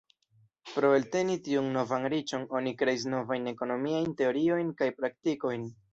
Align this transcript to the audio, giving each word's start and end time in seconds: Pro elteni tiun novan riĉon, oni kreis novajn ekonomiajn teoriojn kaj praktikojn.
Pro 0.69 0.89
elteni 0.99 1.35
tiun 1.47 1.67
novan 1.75 2.09
riĉon, 2.15 2.47
oni 2.61 2.73
kreis 2.81 3.07
novajn 3.15 3.53
ekonomiajn 3.55 4.19
teoriojn 4.23 4.77
kaj 4.81 4.93
praktikojn. 5.03 5.75